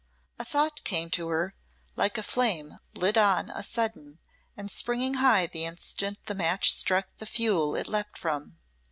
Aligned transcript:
A 0.39 0.43
thought 0.45 0.83
came 0.83 1.11
to 1.11 1.27
her 1.27 1.53
like 1.95 2.17
a 2.17 2.23
flame 2.23 2.79
lit 2.95 3.19
on 3.19 3.51
a 3.51 3.61
sudden, 3.61 4.17
and 4.57 4.71
springing 4.71 5.13
high 5.21 5.45
the 5.45 5.65
instant 5.65 6.17
the 6.25 6.33
match 6.33 6.71
struck 6.73 7.05
the 7.19 7.27
fuel 7.27 7.75
it 7.75 7.87
leaped 7.87 8.17
from. 8.17 8.57